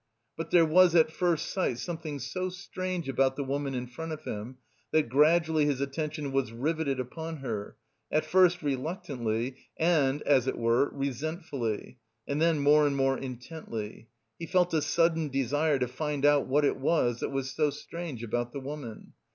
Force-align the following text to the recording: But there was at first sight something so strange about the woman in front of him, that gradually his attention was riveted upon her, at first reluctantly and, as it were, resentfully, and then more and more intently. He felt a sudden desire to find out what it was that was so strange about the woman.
But 0.35 0.49
there 0.49 0.65
was 0.65 0.95
at 0.95 1.11
first 1.11 1.51
sight 1.51 1.77
something 1.77 2.17
so 2.17 2.49
strange 2.49 3.07
about 3.07 3.35
the 3.35 3.43
woman 3.43 3.75
in 3.75 3.85
front 3.85 4.11
of 4.11 4.23
him, 4.23 4.57
that 4.89 5.09
gradually 5.09 5.65
his 5.67 5.79
attention 5.79 6.31
was 6.31 6.51
riveted 6.51 6.99
upon 6.99 7.37
her, 7.37 7.75
at 8.11 8.25
first 8.25 8.63
reluctantly 8.63 9.57
and, 9.77 10.23
as 10.23 10.47
it 10.47 10.57
were, 10.57 10.89
resentfully, 10.89 11.99
and 12.27 12.41
then 12.41 12.61
more 12.61 12.87
and 12.87 12.95
more 12.95 13.15
intently. 13.19 14.09
He 14.39 14.47
felt 14.47 14.73
a 14.73 14.81
sudden 14.81 15.29
desire 15.29 15.77
to 15.77 15.87
find 15.87 16.25
out 16.25 16.47
what 16.47 16.65
it 16.65 16.77
was 16.77 17.19
that 17.19 17.29
was 17.29 17.51
so 17.51 17.69
strange 17.69 18.23
about 18.23 18.53
the 18.53 18.59
woman. 18.59 19.13